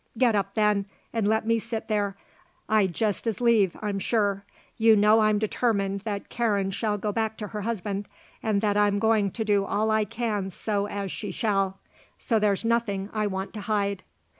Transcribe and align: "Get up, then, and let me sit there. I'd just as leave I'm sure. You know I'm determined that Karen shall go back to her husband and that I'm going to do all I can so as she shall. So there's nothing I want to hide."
"Get 0.17 0.33
up, 0.33 0.55
then, 0.55 0.87
and 1.13 1.27
let 1.27 1.45
me 1.45 1.59
sit 1.59 1.87
there. 1.87 2.17
I'd 2.67 2.91
just 2.91 3.27
as 3.27 3.39
leave 3.39 3.77
I'm 3.83 3.99
sure. 3.99 4.43
You 4.77 4.95
know 4.95 5.19
I'm 5.19 5.37
determined 5.37 5.99
that 6.05 6.27
Karen 6.29 6.71
shall 6.71 6.97
go 6.97 7.11
back 7.11 7.37
to 7.37 7.49
her 7.49 7.61
husband 7.61 8.07
and 8.41 8.61
that 8.61 8.75
I'm 8.77 8.97
going 8.97 9.29
to 9.29 9.45
do 9.45 9.63
all 9.63 9.91
I 9.91 10.05
can 10.05 10.49
so 10.49 10.87
as 10.87 11.11
she 11.11 11.29
shall. 11.29 11.77
So 12.17 12.39
there's 12.39 12.65
nothing 12.65 13.11
I 13.13 13.27
want 13.27 13.53
to 13.53 13.61
hide." 13.61 14.01